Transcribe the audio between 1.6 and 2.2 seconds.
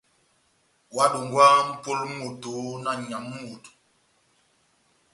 mʼpolo mú